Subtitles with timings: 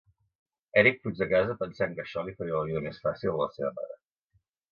[0.81, 3.49] Erik fuig de casa pensant que això li faria la vida més fàcil a la
[3.59, 4.01] seva mare.